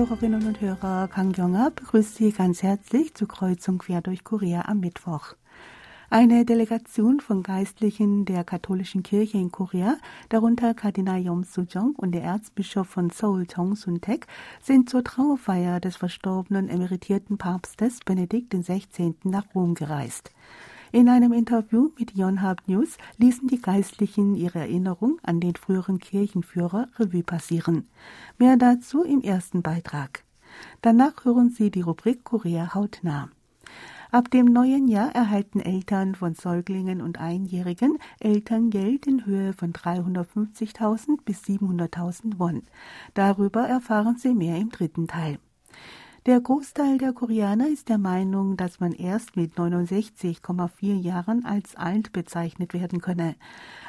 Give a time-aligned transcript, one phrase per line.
[0.00, 4.80] Hörerinnen und Hörer, Kang Kyung-ah begrüßt Sie ganz herzlich zur Kreuzung quer durch Korea am
[4.80, 5.34] Mittwoch.
[6.08, 9.98] Eine Delegation von Geistlichen der katholischen Kirche in Korea,
[10.30, 14.26] darunter Kardinal Yom Soo-jong und der Erzbischof von Seoul Jong Sun-taek,
[14.62, 19.14] sind zur Trauerfeier des verstorbenen emeritierten Papstes Benedikt XVI.
[19.24, 20.30] nach Rom gereist.
[20.92, 26.88] In einem Interview mit Yonhap News ließen die Geistlichen ihre Erinnerung an den früheren Kirchenführer
[26.98, 27.86] Revue passieren.
[28.38, 30.24] Mehr dazu im ersten Beitrag.
[30.82, 33.28] Danach hören Sie die Rubrik Korea hautnah.
[34.10, 41.18] Ab dem neuen Jahr erhalten Eltern von Säuglingen und Einjährigen Elterngeld in Höhe von 350.000
[41.24, 42.62] bis 700.000 Won.
[43.14, 45.38] Darüber erfahren Sie mehr im dritten Teil.
[46.26, 52.12] Der Großteil der Koreaner ist der Meinung, dass man erst mit 69,4 Jahren als alt
[52.12, 53.36] bezeichnet werden könne.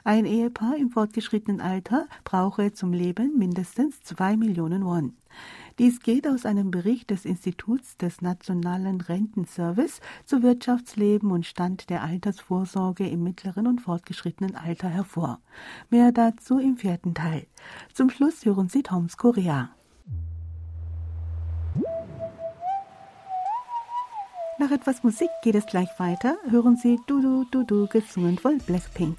[0.06, 5.14] Ein Ehepaar im fortgeschrittenen Alter brauche zum Leben mindestens zwei Millionen Won.
[5.78, 12.02] Dies geht aus einem Bericht des Instituts des Nationalen Rentenservice zu Wirtschaftsleben und Stand der
[12.02, 15.42] Altersvorsorge im mittleren und fortgeschrittenen Alter hervor.
[15.90, 17.46] Mehr dazu im vierten Teil.
[17.94, 19.72] Zum Schluss hören Sie Toms Korea.
[24.61, 26.37] Nach etwas Musik geht es gleich weiter.
[26.49, 29.19] Hören Sie Dudu Dudu gesungen von Blackpink.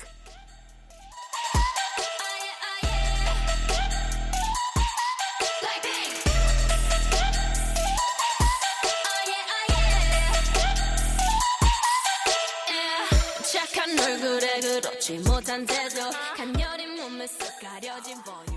[14.81, 18.50] 그렇지 못한 태도 간녀린 몸에 쓱 가려진 볼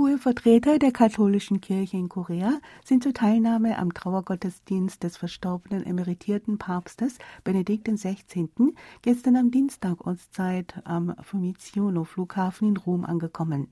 [0.00, 6.56] Hohe Vertreter der katholischen Kirche in Korea sind zur Teilnahme am Trauergottesdienst des verstorbenen emeritierten
[6.56, 8.48] Papstes Benedikt XVI.
[9.02, 13.68] gestern am Dienstag Ortszeit am Fiumicino Flughafen in Rom angekommen.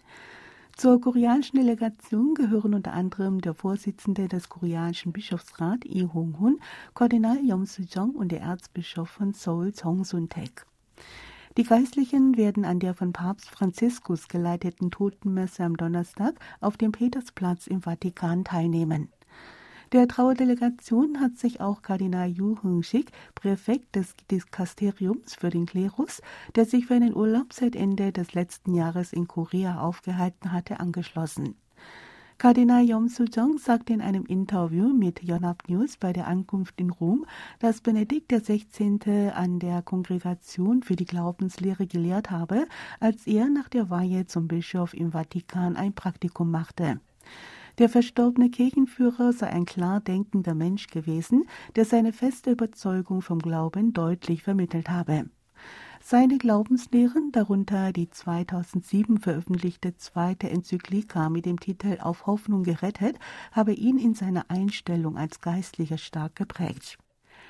[0.77, 6.61] Zur koreanischen Delegation gehören unter anderem der Vorsitzende des koreanischen Bischofsrats Lee Hong-hun,
[6.95, 10.67] Kardinal Yom Soo-jong und der Erzbischof von Seoul Jong Sun-taek.
[11.59, 17.67] Die Geistlichen werden an der von Papst Franziskus geleiteten Totenmesse am Donnerstag auf dem Petersplatz
[17.67, 19.09] im Vatikan teilnehmen.
[19.91, 26.23] Der Trauerdelegation hat sich auch Kardinal Yu Hung-sik, Präfekt des Dikasteriums für den Klerus,
[26.55, 31.57] der sich für einen Urlaub seit Ende des letzten Jahres in Korea aufgehalten hatte, angeschlossen.
[32.41, 37.27] Kardinal Yom Soo-jong sagte in einem Interview mit Yonhap News bei der Ankunft in Rom,
[37.59, 39.33] dass Benedikt XVI.
[39.35, 42.69] an der Kongregation für die Glaubenslehre gelehrt habe,
[43.01, 47.01] als er nach der Weihe zum Bischof im Vatikan ein Praktikum machte.
[47.79, 53.93] Der verstorbene Kirchenführer sei ein klar denkender Mensch gewesen, der seine feste Überzeugung vom Glauben
[53.95, 55.29] deutlich vermittelt habe.
[56.11, 63.19] Seine Glaubenslehren, darunter die 2007 veröffentlichte zweite Enzyklika mit dem Titel Auf Hoffnung gerettet,
[63.53, 66.97] habe ihn in seiner Einstellung als Geistlicher stark geprägt.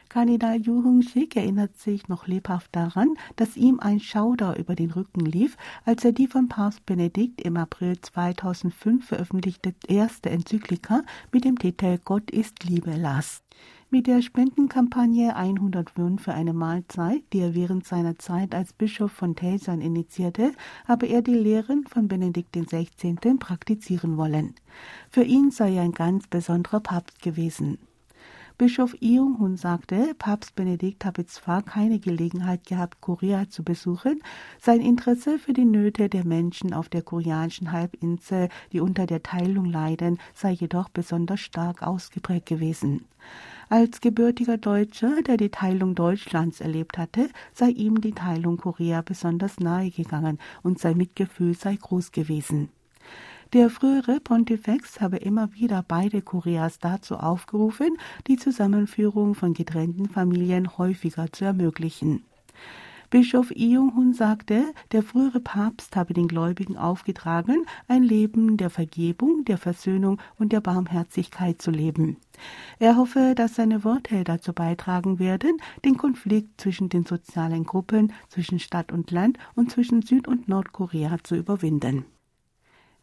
[0.08, 5.24] Kardinal Yu Hung-sik erinnert sich noch lebhaft daran, dass ihm ein Schauder über den Rücken
[5.24, 11.60] lief, als er die von Papst Benedikt im April 2005 veröffentlichte erste Enzyklika mit dem
[11.60, 13.44] Titel Gott ist Liebe las.
[13.90, 19.10] Mit der Spendenkampagne 100 Won für eine Mahlzeit, die er während seiner Zeit als Bischof
[19.10, 20.52] von Taysan initiierte,
[20.86, 23.16] habe er die Lehren von Benedikt XVI.
[23.38, 24.54] praktizieren wollen.
[25.08, 27.78] Für ihn sei er ein ganz besonderer Papst gewesen.
[28.58, 34.20] Bischof Iung-hun sagte, Papst Benedikt habe zwar keine Gelegenheit gehabt, Korea zu besuchen,
[34.60, 39.64] sein Interesse für die Nöte der Menschen auf der koreanischen Halbinsel, die unter der Teilung
[39.64, 43.06] leiden, sei jedoch besonders stark ausgeprägt gewesen.
[43.70, 49.60] Als gebürtiger Deutscher, der die Teilung Deutschlands erlebt hatte, sei ihm die Teilung Korea besonders
[49.60, 52.70] nahe gegangen und sein Mitgefühl sei groß gewesen.
[53.52, 60.78] Der frühere Pontifex habe immer wieder beide Koreas dazu aufgerufen, die Zusammenführung von getrennten Familien
[60.78, 62.24] häufiger zu ermöglichen.
[63.10, 69.56] Bischof Iung-hun sagte, der frühere Papst habe den Gläubigen aufgetragen, ein Leben der Vergebung, der
[69.56, 72.18] Versöhnung und der Barmherzigkeit zu leben.
[72.78, 75.56] Er hoffe, dass seine Worte dazu beitragen werden,
[75.86, 81.16] den Konflikt zwischen den sozialen Gruppen, zwischen Stadt und Land und zwischen Süd- und Nordkorea
[81.22, 82.04] zu überwinden.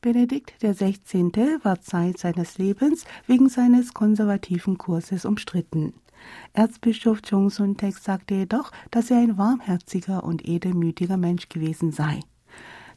[0.01, 1.31] Benedikt XVI.
[1.63, 5.96] war Zeit seines Lebens wegen seines konservativen Kurses umstritten.
[6.54, 12.22] Erzbischof Chung Sun-taek sagte jedoch, dass er ein warmherziger und edelmütiger Mensch gewesen sei.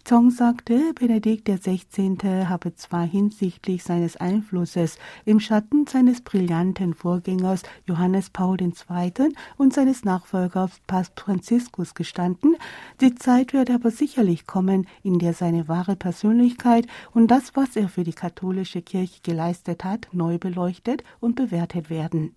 [0.08, 2.46] Zong sagte, Benedikt XVI.
[2.46, 4.96] habe zwar hinsichtlich seines Einflusses
[5.26, 9.34] im Schatten seines brillanten Vorgängers Johannes Paul II.
[9.58, 12.56] und seines Nachfolgers Papst Franziskus gestanden,
[13.02, 17.90] die Zeit wird aber sicherlich kommen, in der seine wahre Persönlichkeit und das, was er
[17.90, 22.34] für die katholische Kirche geleistet hat, neu beleuchtet und bewertet werden.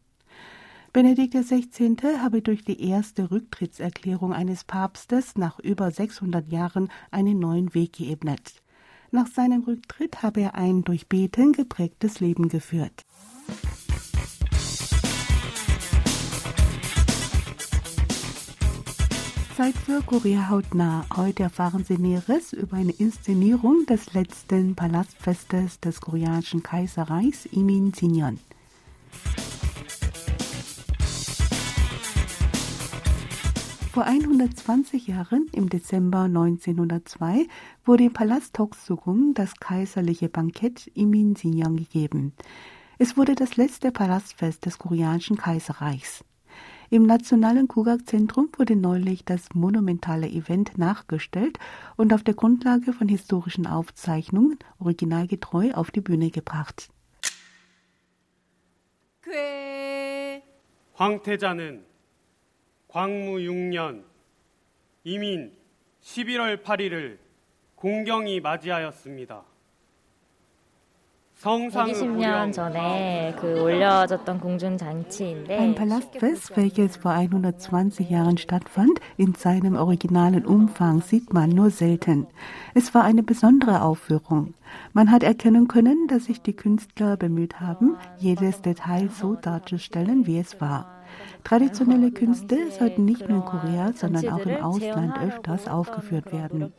[0.93, 1.95] Benedikt XVI.
[2.19, 8.61] habe durch die erste Rücktrittserklärung eines Papstes nach über 600 Jahren einen neuen Weg geebnet.
[9.09, 13.05] Nach seinem Rücktritt habe er ein durch Beten geprägtes Leben geführt.
[19.55, 21.05] Zeit für Korea hautnah.
[21.15, 28.39] Heute erfahren Sie Näheres über eine Inszenierung des letzten Palastfestes des koreanischen Kaiserreichs Imin Sinyeon.
[33.92, 37.46] Vor 120 Jahren, im Dezember 1902,
[37.84, 42.32] wurde im Palast Toksugung das kaiserliche Bankett Imin Sinyeong gegeben.
[42.98, 46.24] Es wurde das letzte Palastfest des koreanischen Kaiserreichs.
[46.90, 51.58] Im Nationalen Kugak-Zentrum wurde neulich das monumentale Event nachgestellt
[51.96, 56.90] und auf der Grundlage von historischen Aufzeichnungen originalgetreu auf die Bühne gebracht.
[60.98, 61.84] 황태자는
[62.90, 64.04] 광무 6년
[65.04, 65.52] 이민
[66.02, 67.18] 11월 8일을
[67.74, 69.44] 공경히 맞이하였습니다.
[71.42, 80.46] 120년 전에 그 올려졌던 공중잔치인데 Ein Palastfest, welches vor 120 Jahren stattfand, in seinem originalen
[80.46, 82.26] Umfang sieht man nur selten.
[82.74, 84.54] Es war eine besondere Aufführung.
[84.94, 90.38] Man hat erkennen können, dass sich die Künstler bemüht haben, jedes Detail so darzustellen, wie
[90.38, 90.96] es war.
[91.43, 96.71] Traditionelle Künste sollten nicht nur in Korea, sondern auch im Ausland öfters aufgeführt werden.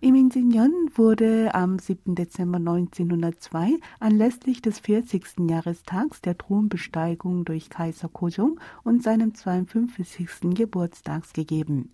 [0.00, 2.14] Im Insignon wurde am 7.
[2.14, 5.24] Dezember 1902 anlässlich des 40.
[5.48, 10.54] Jahrestags der Thronbesteigung durch Kaiser Kojong und seinem 52.
[10.54, 11.92] Geburtstags gegeben.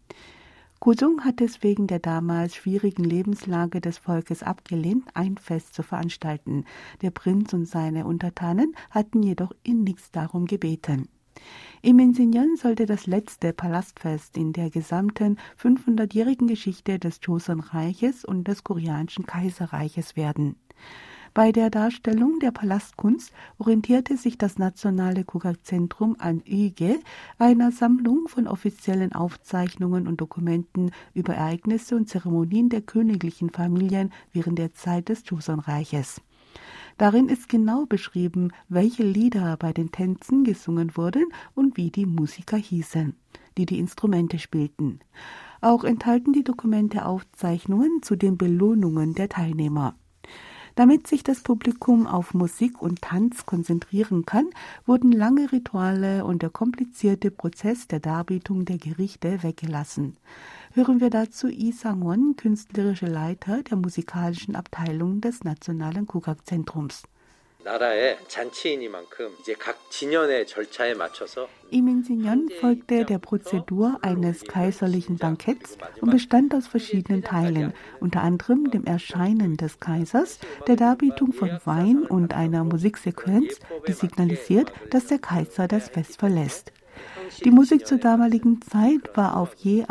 [0.80, 6.64] Kusung hat es wegen der damals schwierigen Lebenslage des Volkes abgelehnt, ein Fest zu veranstalten.
[7.02, 11.10] Der Prinz und seine Untertanen hatten jedoch innigst darum gebeten.
[11.82, 18.64] Im Insignon sollte das letzte Palastfest in der gesamten 500-jährigen Geschichte des Joseon-Reiches und des
[18.64, 20.56] Koreanischen Kaiserreiches werden.
[21.32, 26.98] Bei der Darstellung der Palastkunst orientierte sich das Nationale Kugak-Zentrum an Üge,
[27.38, 34.58] einer Sammlung von offiziellen Aufzeichnungen und Dokumenten über Ereignisse und Zeremonien der königlichen Familien während
[34.58, 36.20] der Zeit des Joseon-Reiches.
[36.98, 42.56] Darin ist genau beschrieben, welche Lieder bei den Tänzen gesungen wurden und wie die Musiker
[42.56, 43.14] hießen,
[43.56, 44.98] die die Instrumente spielten.
[45.60, 49.94] Auch enthalten die Dokumente Aufzeichnungen zu den Belohnungen der Teilnehmer.
[50.74, 54.46] Damit sich das Publikum auf Musik und Tanz konzentrieren kann,
[54.86, 60.16] wurden lange Rituale und der komplizierte Prozess der Darbietung der Gerichte weggelassen.
[60.72, 67.02] Hören wir dazu Yi Sang-won, künstlerische Leiter der musikalischen Abteilung des Nationalen Kugak-Zentrums.
[71.70, 78.70] Im Insignon folgte der Prozedur eines kaiserlichen Banketts und bestand aus verschiedenen Teilen, unter anderem
[78.70, 85.18] dem Erscheinen des Kaisers, der Darbietung von Wein und einer Musiksequenz, die signalisiert, dass der
[85.18, 86.72] Kaiser das Fest verlässt.
[87.43, 89.85] Die Musik zur damaligen Zeit war auf Je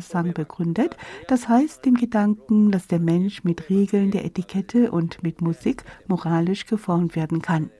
[0.00, 0.96] Sang begründet,
[1.28, 6.66] das heißt dem Gedanken, dass der Mensch mit Regeln der Etikette und mit Musik moralisch
[6.66, 7.70] geformt werden kann.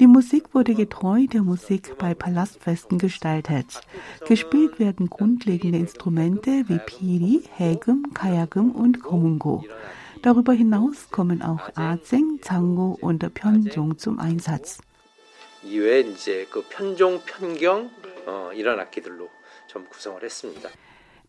[0.00, 3.80] Die Musik wurde getreu der Musik bei Palastfesten gestaltet.
[4.26, 9.64] Gespielt werden grundlegende Instrumente wie Piri, Hägum, Kayagum und Komungo.
[10.22, 14.78] Darüber hinaus kommen auch Azeng, Zango und Pyeonjong zum Einsatz.
[15.64, 18.01] 이외에 이제 그 편종, 편경 어,
[18.54, 19.30] 이런 악기들로
[19.66, 20.68] 좀 구성을 했습니다.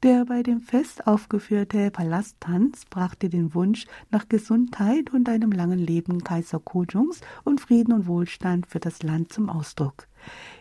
[0.02, 6.24] Der bei dem Fest aufgeführte Palasttanz brachte den Wunsch nach Gesundheit und einem langen Leben
[6.24, 10.08] Kaiser Kojongs und Frieden und Wohlstand für das Land zum Ausdruck.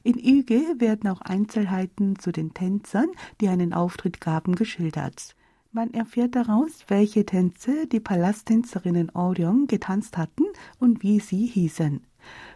[0.02, 5.37] In Üge werden auch Einzelheiten zu den Tänzern, die einen Auftritt gaben, geschildert.
[5.70, 10.46] Man erfährt daraus, welche Tänze die Palasttänzerinnen Orion getanzt hatten
[10.80, 12.04] und wie sie hießen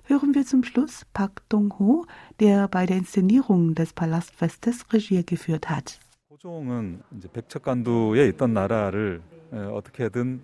[0.07, 2.07] hören wir zum Schluss Park Dong-ho,
[2.41, 5.99] der bei der Inszenierung des Palastfestes Regie geführt hat.
[6.31, 10.43] 호종은 이제 백척간두에 있던 나라를 어떻게든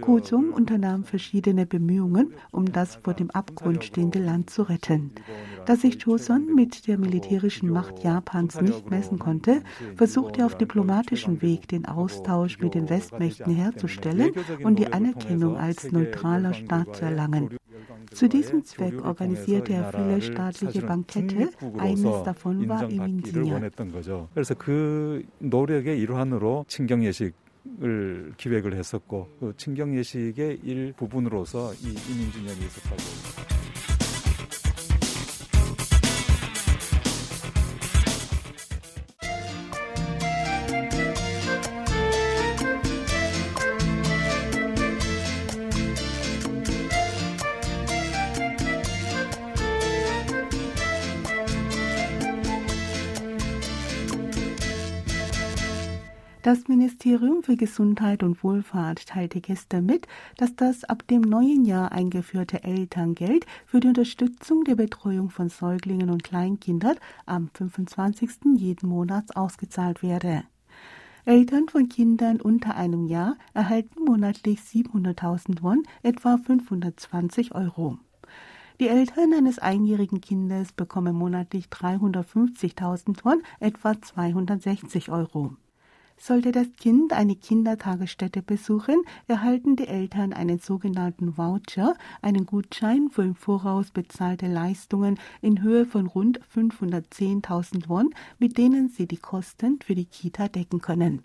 [0.00, 5.12] Kusum unternahm verschiedene Bemühungen, um das vor dem Abgrund stehende Land zu retten.
[5.64, 9.62] Da sich Joseon mit der militärischen Macht Japans nicht messen konnte,
[9.96, 15.90] versuchte er auf diplomatischem Weg den Austausch mit den Westmächten herzustellen und die Anerkennung als
[15.90, 17.56] neutraler Staat zu erlangen.
[18.12, 21.50] Zu diesem Zweck organisierte er viele staatliche Bankette.
[21.78, 23.60] Eines davon war Emin진ja.
[24.34, 27.34] 그래서 그 노력의 일환으로 친경 예식
[27.81, 33.64] 을 기획을 했었고 그 친경 예식의 일부분으로서 이 이민진연이 있었다고.
[56.55, 60.07] Das Ministerium für Gesundheit und Wohlfahrt teilte gestern mit,
[60.37, 66.09] dass das ab dem neuen Jahr eingeführte Elterngeld für die Unterstützung der Betreuung von Säuglingen
[66.09, 66.95] und Kleinkindern
[67.25, 68.55] am 25.
[68.55, 70.45] jeden Monats ausgezahlt werde.
[71.25, 77.97] Eltern von Kindern unter einem Jahr erhalten monatlich 700.000 Won, etwa 520 Euro.
[78.79, 85.57] Die Eltern eines einjährigen Kindes bekommen monatlich 350.000 Won, etwa 260 Euro.
[86.17, 93.23] Sollte das Kind eine Kindertagesstätte besuchen, erhalten die Eltern einen sogenannten Voucher, einen Gutschein für
[93.23, 99.79] im Voraus bezahlte Leistungen in Höhe von rund 510.000 Won, mit denen sie die Kosten
[99.81, 101.23] für die Kita decken können.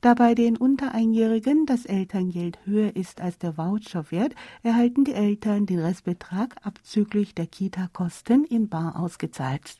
[0.00, 5.66] Da bei den unter Einjährigen das Elterngeld höher ist als der Voucherwert, erhalten die Eltern
[5.66, 9.78] den Restbetrag abzüglich der Kita-Kosten in bar ausgezahlt.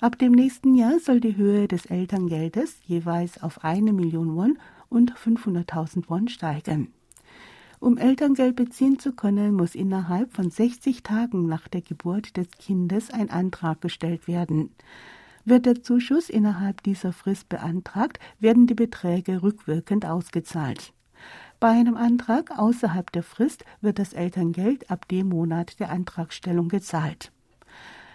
[0.00, 5.12] Ab dem nächsten Jahr soll die Höhe des Elterngeldes jeweils auf eine Million Won und
[5.14, 6.92] 500.000 Won steigen.
[7.80, 13.10] Um Elterngeld beziehen zu können, muss innerhalb von 60 Tagen nach der Geburt des Kindes
[13.10, 14.70] ein Antrag gestellt werden.
[15.44, 20.92] Wird der Zuschuss innerhalb dieser Frist beantragt, werden die Beträge rückwirkend ausgezahlt.
[21.58, 27.32] Bei einem Antrag außerhalb der Frist wird das Elterngeld ab dem Monat der Antragstellung gezahlt.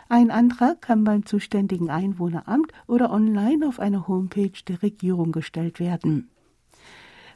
[0.09, 6.29] Ein Antrag kann beim zuständigen Einwohneramt oder online auf einer Homepage der Regierung gestellt werden.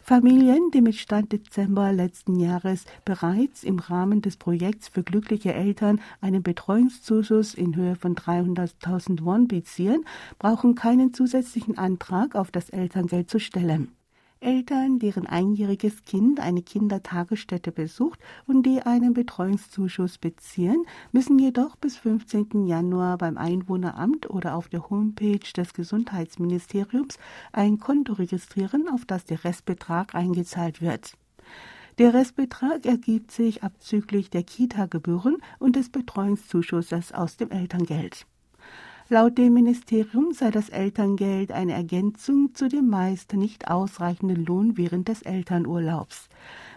[0.08, 6.00] Familien, die mit Stand Dezember letzten Jahres bereits im Rahmen des Projekts für glückliche Eltern
[6.22, 10.06] einen Betreuungszuschuss in Höhe von 300.000 Won beziehen,
[10.40, 13.92] brauchen keinen zusätzlichen Antrag auf das Elterngeld zu stellen.
[14.40, 21.98] Eltern, deren einjähriges Kind eine Kindertagesstätte besucht und die einen Betreuungszuschuss beziehen, müssen jedoch bis
[21.98, 22.66] 15.
[22.66, 27.18] Januar beim Einwohneramt oder auf der Homepage des Gesundheitsministeriums
[27.52, 31.14] ein Konto registrieren, auf das der Restbetrag eingezahlt wird.
[31.98, 38.28] Der Restbetrag ergibt sich abzüglich der Kita-Gebühren und des Betreuungszuschusses aus dem Elterngeld.
[39.10, 45.08] Laut dem Ministerium sei das Elterngeld eine Ergänzung zu dem meist nicht ausreichenden Lohn während
[45.08, 46.28] des Elternurlaubs.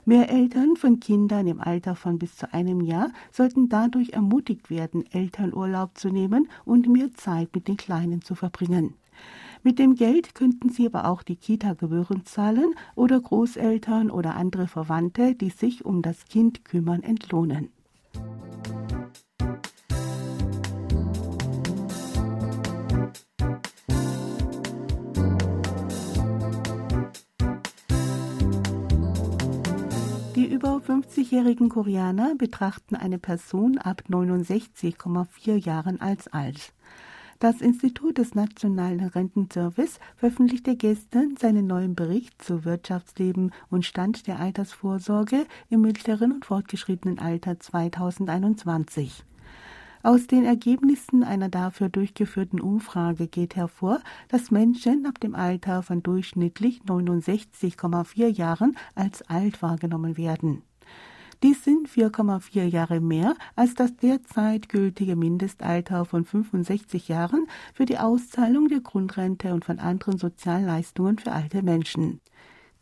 [0.04, 5.04] Mehr Eltern von Kindern im Alter von bis zu einem Jahr sollten dadurch ermutigt werden,
[5.10, 8.94] Elternurlaub zu nehmen und mehr Zeit mit den Kleinen zu verbringen.
[9.64, 15.34] Mit dem Geld könnten sie aber auch die Kita-Gebühren zahlen oder Großeltern oder andere Verwandte,
[15.34, 17.70] die sich um das Kind kümmern, entlohnen.
[30.70, 36.72] Über 50-jährigen Koreaner betrachten eine Person ab 69,4 Jahren als alt.
[37.40, 44.38] Das Institut des Nationalen Rentenservice veröffentlichte gestern seinen neuen Bericht zu Wirtschaftsleben und Stand der
[44.38, 49.24] Altersvorsorge im mittleren und fortgeschrittenen Alter 2021.
[50.02, 56.02] Aus den Ergebnissen einer dafür durchgeführten Umfrage geht hervor, dass Menschen ab dem Alter von
[56.02, 60.62] durchschnittlich 69,4 Jahren als alt wahrgenommen werden.
[61.42, 67.98] Dies sind 4,4 Jahre mehr als das derzeit gültige Mindestalter von 65 Jahren für die
[67.98, 72.20] Auszahlung der Grundrente und von anderen Sozialleistungen für alte Menschen.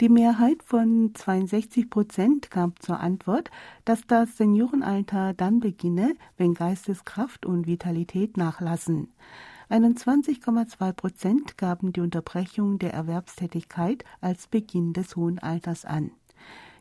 [0.01, 3.51] Die Mehrheit von 62 Prozent gab zur Antwort,
[3.85, 9.09] dass das Seniorenalter dann beginne, wenn Geisteskraft und Vitalität nachlassen.
[9.71, 16.13] 21,2 Prozent gaben die Unterbrechung der Erwerbstätigkeit als Beginn des hohen Alters an.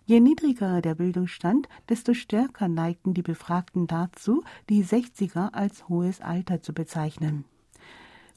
[0.05, 6.61] Je niedriger der Bildungsstand, desto stärker neigten die Befragten dazu, die 60er als hohes Alter
[6.61, 7.45] zu bezeichnen.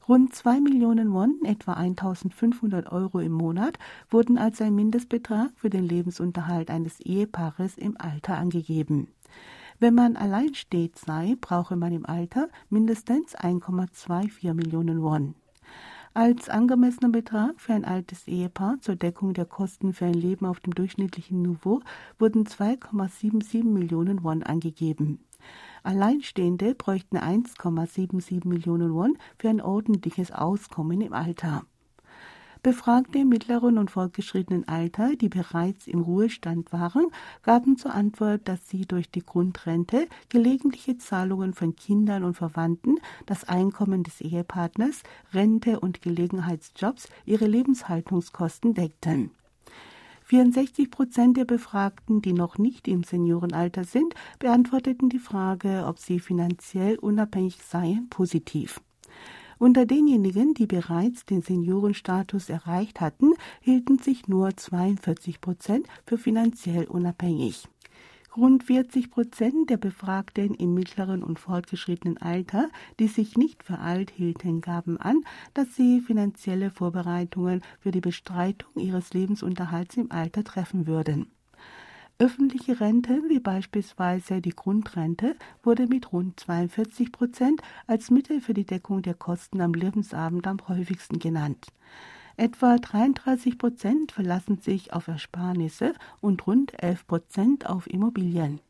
[0.09, 3.77] Rund 2 Millionen Won, etwa 1500 Euro im Monat,
[4.09, 9.09] wurden als ein Mindestbetrag für den Lebensunterhalt eines Ehepaares im Alter angegeben.
[9.79, 15.35] Wenn man alleinstehend sei, brauche man im Alter mindestens 1,24 Millionen Won.
[16.15, 20.59] Als angemessener Betrag für ein altes Ehepaar zur Deckung der Kosten für ein Leben auf
[20.59, 21.79] dem durchschnittlichen Niveau
[22.19, 25.19] wurden 2,77 Millionen Won angegeben.
[25.83, 31.63] Alleinstehende bräuchten 1,77 Millionen Won für ein ordentliches Auskommen im Alter.
[32.63, 37.07] Befragte im mittleren und fortgeschrittenen Alter, die bereits im Ruhestand waren,
[37.41, 43.49] gaben zur Antwort, dass sie durch die Grundrente, gelegentliche Zahlungen von Kindern und Verwandten, das
[43.49, 45.01] Einkommen des Ehepartners,
[45.33, 49.31] Rente und Gelegenheitsjobs ihre Lebenshaltungskosten deckten.
[50.31, 56.21] 64 Prozent der Befragten, die noch nicht im Seniorenalter sind, beantworteten die Frage, ob sie
[56.21, 58.79] finanziell unabhängig seien, positiv.
[59.59, 66.85] Unter denjenigen, die bereits den Seniorenstatus erreicht hatten, hielten sich nur 42 Prozent für finanziell
[66.85, 67.67] unabhängig.
[68.37, 74.09] Rund 40 Prozent der Befragten im mittleren und fortgeschrittenen Alter, die sich nicht für alt
[74.09, 80.87] hielten, gaben an, dass sie finanzielle Vorbereitungen für die Bestreitung ihres Lebensunterhalts im Alter treffen
[80.87, 81.29] würden.
[82.19, 88.65] Öffentliche Rente, wie beispielsweise die Grundrente, wurde mit rund 42 Prozent als Mittel für die
[88.65, 91.67] Deckung der Kosten am Lebensabend am häufigsten genannt.
[92.41, 98.61] Etwa 33 Prozent verlassen sich auf Ersparnisse und rund 11 Prozent auf Immobilien.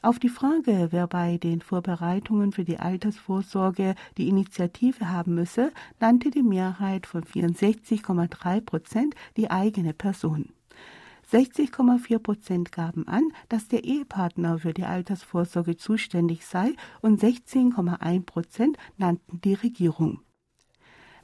[0.00, 6.30] Auf die Frage, wer bei den Vorbereitungen für die Altersvorsorge die Initiative haben müsse, nannte
[6.30, 10.48] die Mehrheit von 64,3 Prozent die eigene Person.
[11.30, 16.72] 60,4 Prozent gaben an, dass der Ehepartner für die Altersvorsorge zuständig sei
[17.02, 20.22] und 16,1 Prozent nannten die Regierung.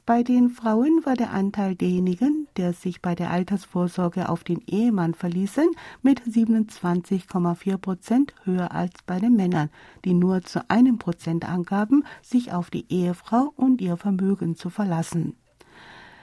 [0.07, 5.13] Bei den Frauen war der Anteil derjenigen, der sich bei der Altersvorsorge auf den Ehemann
[5.13, 5.67] verließen,
[6.01, 9.69] mit 27,4 Prozent höher als bei den Männern,
[10.05, 15.35] die nur zu einem Prozent angaben, sich auf die Ehefrau und ihr Vermögen zu verlassen.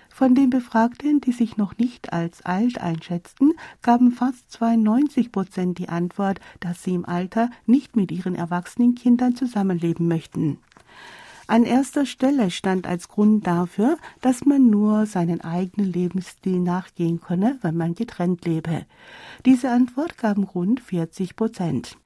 [0.08, 5.90] Von den Befragten, die sich noch nicht als alt einschätzten, gaben fast 92 Prozent die
[5.90, 10.56] Antwort, dass sie im Alter nicht mit ihren erwachsenen Kindern zusammenleben möchten.
[11.46, 17.58] An erster Stelle stand als Grund dafür, dass man nur seinen eigenen Lebensstil nachgehen könne,
[17.60, 18.86] wenn man getrennt lebe.
[19.44, 21.98] Diese Antwort gaben rund 40 Prozent.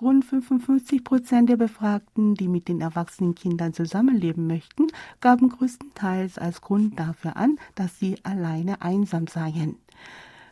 [0.00, 4.86] Rund 55 Prozent der Befragten, die mit den erwachsenen Kindern zusammenleben möchten,
[5.20, 9.74] gaben größtenteils als Grund dafür an, dass sie alleine einsam seien.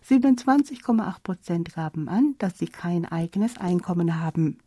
[0.04, 4.58] 27,8 Prozent gaben an, dass sie kein eigenes Einkommen haben.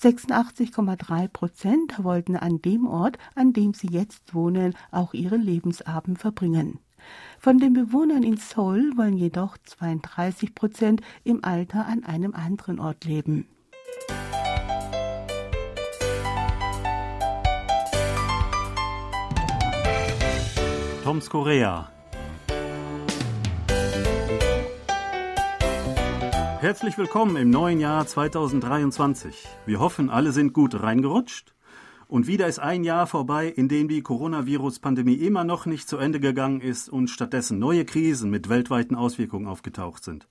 [0.00, 6.78] 86,3 Prozent wollten an dem Ort, an dem sie jetzt wohnen, auch ihren Lebensabend verbringen.
[7.38, 13.04] Von den Bewohnern in Seoul wollen jedoch 32 Prozent im Alter an einem anderen Ort
[13.04, 13.48] leben.
[21.02, 21.90] Toms Korea.
[26.60, 29.46] Herzlich willkommen im neuen Jahr 2023.
[29.64, 31.54] Wir hoffen, alle sind gut reingerutscht.
[32.08, 36.18] Und wieder ist ein Jahr vorbei, in dem die Coronavirus-Pandemie immer noch nicht zu Ende
[36.18, 40.26] gegangen ist und stattdessen neue Krisen mit weltweiten Auswirkungen aufgetaucht sind.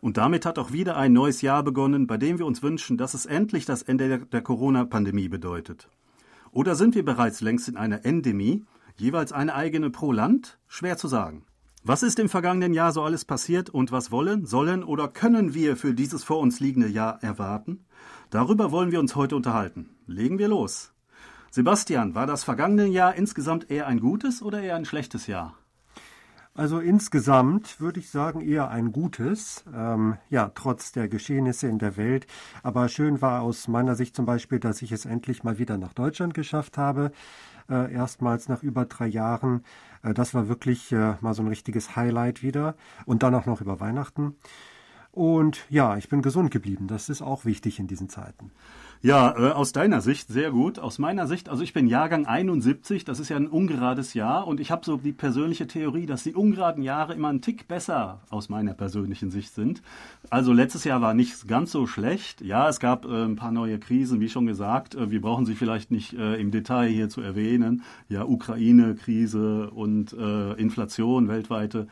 [0.00, 3.14] Und damit hat auch wieder ein neues Jahr begonnen, bei dem wir uns wünschen, dass
[3.14, 5.88] es endlich das Ende der Corona-Pandemie bedeutet.
[6.50, 8.64] Oder sind wir bereits längst in einer Endemie,
[8.96, 10.58] jeweils eine eigene pro Land?
[10.66, 11.44] Schwer zu sagen.
[11.84, 15.76] Was ist im vergangenen Jahr so alles passiert und was wollen, sollen oder können wir
[15.76, 17.84] für dieses vor uns liegende Jahr erwarten?
[18.30, 19.90] Darüber wollen wir uns heute unterhalten.
[20.06, 20.92] Legen wir los.
[21.50, 25.58] Sebastian, war das vergangene Jahr insgesamt eher ein gutes oder eher ein schlechtes Jahr?
[26.54, 31.96] Also insgesamt würde ich sagen eher ein gutes, ähm, ja, trotz der Geschehnisse in der
[31.96, 32.26] Welt.
[32.62, 35.94] Aber schön war aus meiner Sicht zum Beispiel, dass ich es endlich mal wieder nach
[35.94, 37.10] Deutschland geschafft habe
[37.68, 39.64] äh, erstmals nach über drei Jahren.
[40.02, 42.76] Äh, das war wirklich äh, mal so ein richtiges Highlight wieder.
[43.06, 44.36] Und dann auch noch über Weihnachten.
[45.12, 46.88] Und ja, ich bin gesund geblieben.
[46.88, 48.50] Das ist auch wichtig in diesen Zeiten.
[49.02, 50.78] Ja, äh, aus deiner Sicht sehr gut.
[50.78, 54.58] Aus meiner Sicht, also ich bin Jahrgang 71, das ist ja ein ungerades Jahr und
[54.60, 58.48] ich habe so die persönliche Theorie, dass die ungeraden Jahre immer einen Tick besser aus
[58.48, 59.82] meiner persönlichen Sicht sind.
[60.30, 62.40] Also letztes Jahr war nicht ganz so schlecht.
[62.40, 64.94] Ja, es gab äh, ein paar neue Krisen, wie schon gesagt.
[64.94, 67.82] Äh, wir brauchen sie vielleicht nicht äh, im Detail hier zu erwähnen.
[68.08, 71.88] Ja, Ukraine-Krise und äh, Inflation weltweite.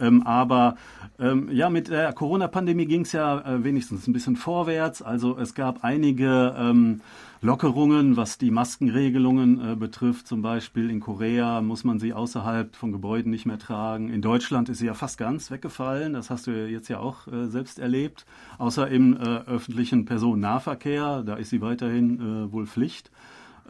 [0.00, 0.76] Ähm, aber
[1.18, 5.02] ähm, ja, mit der Corona-Pandemie ging es ja äh, wenigstens ein bisschen vorwärts.
[5.02, 7.00] Also es gab einige ähm,
[7.42, 10.26] Lockerungen, was die Maskenregelungen äh, betrifft.
[10.26, 14.10] Zum Beispiel in Korea muss man sie außerhalb von Gebäuden nicht mehr tragen.
[14.10, 16.12] In Deutschland ist sie ja fast ganz weggefallen.
[16.12, 18.26] Das hast du jetzt ja auch äh, selbst erlebt.
[18.58, 21.22] Außer im äh, öffentlichen Personennahverkehr.
[21.24, 23.10] Da ist sie weiterhin äh, wohl Pflicht.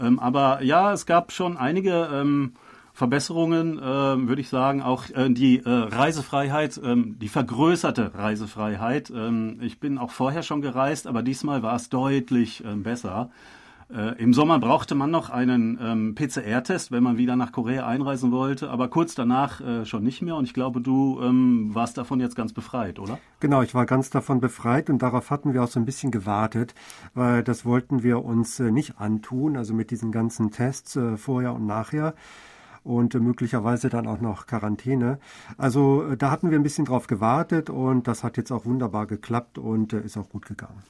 [0.01, 2.55] Ähm, aber ja, es gab schon einige ähm,
[3.01, 9.09] Verbesserungen, äh, würde ich sagen, auch äh, die äh, Reisefreiheit, ähm, die vergrößerte Reisefreiheit.
[9.09, 13.31] Ähm, ich bin auch vorher schon gereist, aber diesmal war es deutlich äh, besser.
[13.91, 18.33] Äh, Im Sommer brauchte man noch einen ähm, PCR-Test, wenn man wieder nach Korea einreisen
[18.33, 20.37] wollte, aber kurz danach äh, schon nicht mehr.
[20.37, 23.19] Und ich glaube, du ähm, warst davon jetzt ganz befreit, oder?
[23.41, 26.75] Genau, ich war ganz davon befreit und darauf hatten wir auch so ein bisschen gewartet,
[27.15, 31.55] weil das wollten wir uns äh, nicht antun, also mit diesen ganzen Tests äh, vorher
[31.55, 32.13] und nachher
[32.85, 35.19] und möglicherweise dann auch noch Quarantäne.
[35.59, 39.07] Also äh, da hatten wir ein bisschen drauf gewartet und das hat jetzt auch wunderbar
[39.07, 40.83] geklappt und äh, ist auch gut gegangen.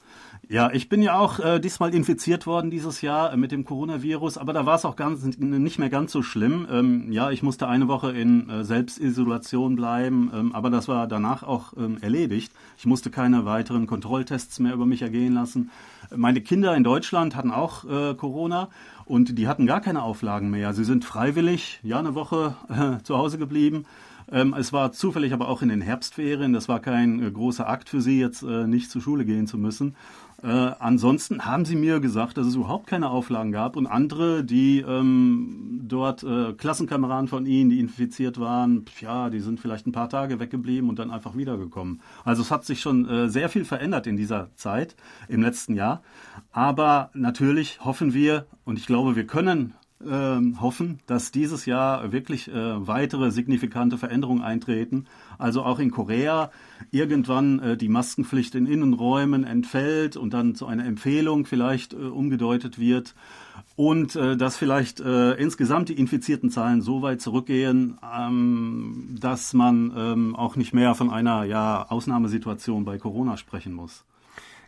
[0.47, 4.37] Ja, ich bin ja auch äh, diesmal infiziert worden dieses Jahr äh, mit dem Coronavirus,
[4.37, 6.67] aber da war es auch ganz, nicht mehr ganz so schlimm.
[6.69, 11.43] Ähm, ja, ich musste eine Woche in äh, Selbstisolation bleiben, ähm, aber das war danach
[11.43, 12.51] auch ähm, erledigt.
[12.77, 15.69] Ich musste keine weiteren Kontrolltests mehr über mich ergehen lassen.
[16.13, 18.69] Meine Kinder in Deutschland hatten auch äh, Corona
[19.05, 20.73] und die hatten gar keine Auflagen mehr.
[20.73, 23.85] Sie sind freiwillig, ja, eine Woche äh, zu Hause geblieben.
[24.31, 26.53] Ähm, es war zufällig aber auch in den Herbstferien.
[26.53, 29.57] Das war kein äh, großer Akt für sie, jetzt äh, nicht zur Schule gehen zu
[29.57, 29.95] müssen.
[30.43, 34.79] Äh, ansonsten haben sie mir gesagt, dass es überhaupt keine Auflagen gab und andere, die
[34.79, 40.09] ähm, dort äh, Klassenkameraden von ihnen, die infiziert waren, ja, die sind vielleicht ein paar
[40.09, 42.01] Tage weggeblieben und dann einfach wiedergekommen.
[42.23, 44.95] Also es hat sich schon äh, sehr viel verändert in dieser Zeit,
[45.27, 46.01] im letzten Jahr.
[46.51, 49.75] Aber natürlich hoffen wir und ich glaube, wir können
[50.59, 55.05] hoffen, dass dieses Jahr wirklich äh, weitere signifikante Veränderungen eintreten.
[55.37, 56.51] Also auch in Korea
[56.91, 62.79] irgendwann äh, die Maskenpflicht in Innenräumen entfällt und dann zu einer Empfehlung vielleicht äh, umgedeutet
[62.79, 63.15] wird.
[63.75, 69.91] Und äh, dass vielleicht äh, insgesamt die infizierten Zahlen so weit zurückgehen, ähm, dass man
[69.95, 74.03] ähm, auch nicht mehr von einer ja, Ausnahmesituation bei Corona sprechen muss.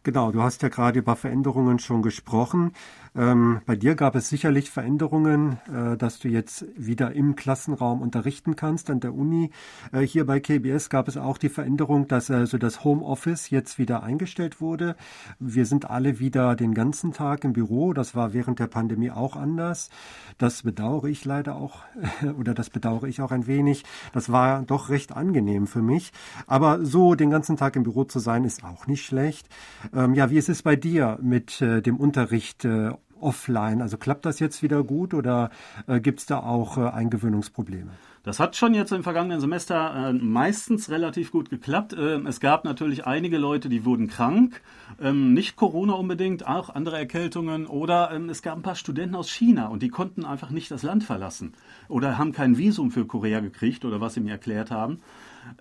[0.03, 2.73] Genau, du hast ja gerade über Veränderungen schon gesprochen.
[3.15, 8.55] Ähm, bei dir gab es sicherlich Veränderungen, äh, dass du jetzt wieder im Klassenraum unterrichten
[8.55, 9.51] kannst an der Uni.
[9.91, 14.01] Äh, hier bei KBS gab es auch die Veränderung, dass also das Homeoffice jetzt wieder
[14.01, 14.95] eingestellt wurde.
[15.39, 17.93] Wir sind alle wieder den ganzen Tag im Büro.
[17.93, 19.91] Das war während der Pandemie auch anders.
[20.39, 21.81] Das bedauere ich leider auch
[22.39, 23.83] oder das bedauere ich auch ein wenig.
[24.11, 26.13] Das war doch recht angenehm für mich.
[26.47, 29.47] Aber so den ganzen Tag im Büro zu sein, ist auch nicht schlecht.
[29.93, 33.81] Ähm, ja, wie ist es bei dir mit äh, dem Unterricht äh, offline?
[33.81, 35.49] Also klappt das jetzt wieder gut oder
[35.87, 37.91] äh, gibt es da auch äh, Eingewöhnungsprobleme?
[38.23, 41.91] Das hat schon jetzt im vergangenen Semester äh, meistens relativ gut geklappt.
[41.91, 44.61] Äh, es gab natürlich einige Leute, die wurden krank.
[45.01, 47.67] Ähm, nicht Corona unbedingt, auch andere Erkältungen.
[47.67, 50.83] Oder ähm, es gab ein paar Studenten aus China und die konnten einfach nicht das
[50.83, 51.51] Land verlassen.
[51.89, 54.99] Oder haben kein Visum für Korea gekriegt oder was sie mir erklärt haben.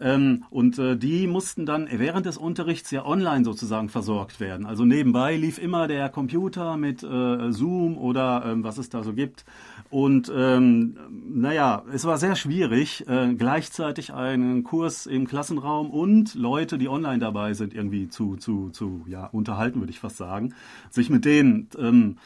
[0.00, 4.66] Ähm, und äh, die mussten dann während des Unterrichts ja online sozusagen versorgt werden.
[4.66, 9.12] Also nebenbei lief immer der Computer mit äh, Zoom oder ähm, was es da so
[9.12, 9.44] gibt.
[9.90, 16.78] Und ähm, naja, es war sehr schwierig, äh, gleichzeitig einen Kurs im Klassenraum und Leute,
[16.78, 20.54] die online dabei sind, irgendwie zu, zu, zu ja, unterhalten, würde ich fast sagen,
[20.90, 22.16] sich mit denen ähm,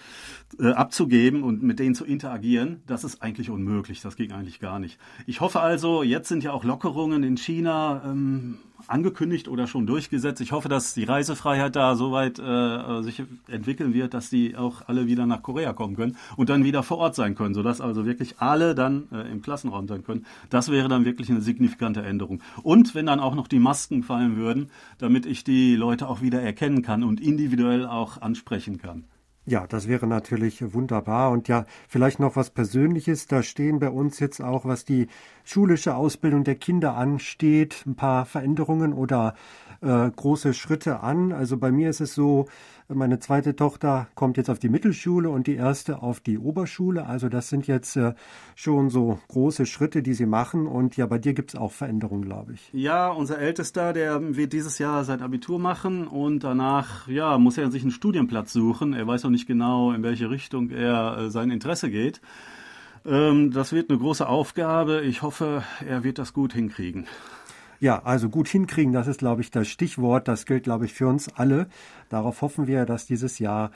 [0.61, 4.01] äh, abzugeben und mit denen zu interagieren, das ist eigentlich unmöglich.
[4.01, 4.99] Das ging eigentlich gar nicht.
[5.27, 10.41] Ich hoffe also, jetzt sind ja auch Lockerungen in China ähm, angekündigt oder schon durchgesetzt.
[10.41, 14.83] Ich hoffe, dass die Reisefreiheit da so weit äh, sich entwickeln wird, dass die auch
[14.89, 18.05] alle wieder nach Korea kommen können und dann wieder vor Ort sein können, sodass also
[18.05, 20.27] wirklich alle dann äh, im Klassenraum sein können.
[20.51, 22.43] Das wäre dann wirklich eine signifikante Änderung.
[22.63, 26.43] Und wenn dann auch noch die Masken fallen würden, damit ich die Leute auch wieder
[26.43, 29.05] erkennen kann und individuell auch ansprechen kann.
[29.49, 31.31] Ja, das wäre natürlich wunderbar.
[31.31, 33.29] Und ja, vielleicht noch was Persönliches.
[33.29, 35.07] Da stehen bei uns jetzt auch, was die
[35.45, 39.35] schulische Ausbildung der Kinder ansteht, ein paar Veränderungen oder
[39.83, 41.31] äh, große Schritte an.
[41.31, 42.49] Also bei mir ist es so,
[42.89, 47.07] meine zweite Tochter kommt jetzt auf die Mittelschule und die erste auf die Oberschule.
[47.07, 48.15] Also das sind jetzt äh,
[48.55, 50.67] schon so große Schritte, die sie machen.
[50.67, 52.71] Und ja, bei dir gibt es auch Veränderungen, glaube ich.
[52.73, 57.71] Ja, unser Ältester, der wird dieses Jahr sein Abitur machen und danach, ja, muss er
[57.71, 58.93] sich einen Studienplatz suchen.
[58.93, 62.21] Er weiß noch nicht genau, in welche Richtung er äh, sein Interesse geht.
[63.05, 65.03] Ähm, das wird eine große Aufgabe.
[65.03, 67.07] Ich hoffe, er wird das gut hinkriegen.
[67.81, 70.29] Ja, also gut hinkriegen, das ist, glaube ich, das Stichwort.
[70.29, 71.69] Das gilt, glaube ich, für uns alle.
[72.09, 73.71] Darauf hoffen wir, dass dieses Jahr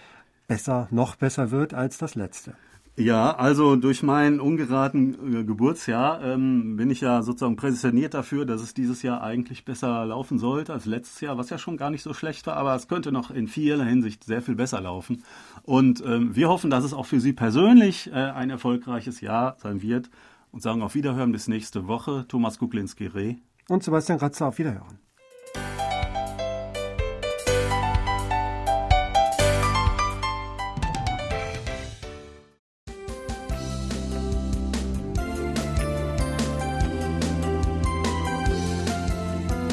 [0.49, 2.55] besser, noch besser wird als das letzte.
[2.97, 8.61] Ja, also durch mein ungeraten äh, Geburtsjahr ähm, bin ich ja sozusagen präsentiert dafür, dass
[8.61, 12.03] es dieses Jahr eigentlich besser laufen sollte als letztes Jahr, was ja schon gar nicht
[12.03, 15.23] so schlecht war, aber es könnte noch in vieler Hinsicht sehr viel besser laufen.
[15.63, 19.81] Und ähm, wir hoffen, dass es auch für Sie persönlich äh, ein erfolgreiches Jahr sein
[19.81, 20.11] wird
[20.53, 22.27] und sagen auf Wiederhören bis nächste Woche.
[22.29, 23.37] Thomas Kuklinski-Reh.
[23.71, 24.99] Und Sebastian Ratzer auf Wiederhören.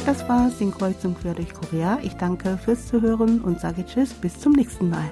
[0.05, 1.97] Das war Sinnkreuzung quer durch Korea.
[2.03, 5.11] Ich danke fürs Zuhören und sage Tschüss, bis zum nächsten Mal.